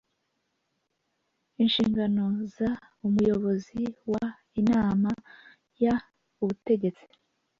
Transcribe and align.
Inshingano 1.61 2.23
z 2.53 2.55
umuyobozi 3.07 3.81
w 4.09 4.13
Inama 4.61 5.11
y 5.81 5.85
Ubutegetsi 6.43 7.05